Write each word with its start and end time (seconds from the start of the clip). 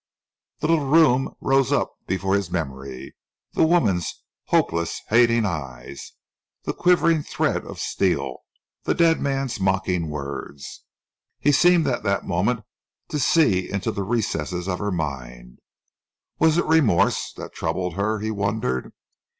The 0.61 0.67
little 0.67 0.87
room 0.87 1.35
rose 1.41 1.71
up 1.71 1.93
before 2.07 2.33
his 2.33 2.49
memory 2.49 3.15
the 3.53 3.61
woman's 3.63 4.23
hopeless, 4.45 4.99
hating 5.09 5.45
eyes, 5.45 6.13
the 6.63 6.73
quivering 6.73 7.21
thread 7.21 7.63
of 7.63 7.77
steel, 7.77 8.37
the 8.81 8.95
dead 8.95 9.19
man's 9.21 9.59
mocking 9.59 10.09
words. 10.09 10.85
He 11.39 11.51
seemed 11.51 11.85
at 11.85 12.01
that 12.01 12.25
moment 12.25 12.61
to 13.09 13.19
see 13.19 13.69
into 13.69 13.91
the 13.91 14.01
recesses 14.01 14.67
of 14.67 14.79
her 14.79 14.91
mind. 14.91 15.59
Was 16.39 16.57
it 16.57 16.65
remorse 16.65 17.31
that 17.33 17.53
troubled 17.53 17.93
her, 17.93 18.17
he 18.21 18.31
wondered? 18.31 18.93